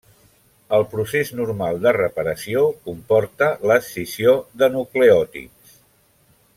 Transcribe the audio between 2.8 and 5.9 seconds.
comporta l'escissió de nucleòtids.